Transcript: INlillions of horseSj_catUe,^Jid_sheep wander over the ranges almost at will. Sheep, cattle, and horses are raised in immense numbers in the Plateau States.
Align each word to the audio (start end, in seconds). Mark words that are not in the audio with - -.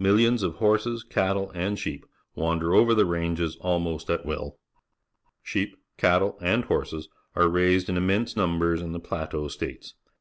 INlillions 0.00 0.44
of 0.44 0.58
horseSj_catUe,^Jid_sheep 0.58 2.04
wander 2.36 2.72
over 2.72 2.94
the 2.94 3.04
ranges 3.04 3.56
almost 3.56 4.08
at 4.10 4.24
will. 4.24 4.60
Sheep, 5.42 5.76
cattle, 5.98 6.38
and 6.40 6.62
horses 6.66 7.08
are 7.34 7.48
raised 7.48 7.88
in 7.88 7.96
immense 7.96 8.36
numbers 8.36 8.80
in 8.80 8.92
the 8.92 9.00
Plateau 9.00 9.48
States. 9.48 9.94